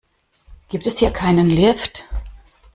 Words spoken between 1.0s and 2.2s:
keinen Lift?